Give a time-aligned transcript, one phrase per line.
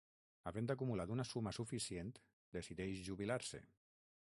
[0.51, 2.11] Havent acumulat una suma suficient,
[2.59, 3.65] decideix jubilar-se.